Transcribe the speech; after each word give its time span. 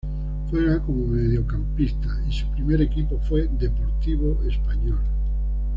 Juega 0.49 0.79
como 0.83 1.05
mediocampista 1.05 2.07
y 2.27 2.33
su 2.33 2.47
primer 2.47 2.81
equipo 2.81 3.19
fue 3.19 3.47
Deportivo 3.47 4.41
Español. 4.49 4.99